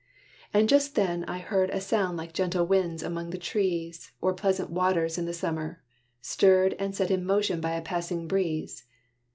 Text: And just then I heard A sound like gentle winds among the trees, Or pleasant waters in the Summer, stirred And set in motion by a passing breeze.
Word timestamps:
And 0.51 0.67
just 0.67 0.95
then 0.95 1.23
I 1.25 1.37
heard 1.37 1.69
A 1.69 1.79
sound 1.79 2.17
like 2.17 2.33
gentle 2.33 2.65
winds 2.65 3.03
among 3.03 3.29
the 3.29 3.37
trees, 3.37 4.11
Or 4.19 4.33
pleasant 4.33 4.71
waters 4.71 5.19
in 5.19 5.25
the 5.25 5.31
Summer, 5.33 5.79
stirred 6.21 6.73
And 6.79 6.95
set 6.95 7.11
in 7.11 7.23
motion 7.23 7.61
by 7.61 7.73
a 7.75 7.83
passing 7.83 8.27
breeze. 8.27 8.85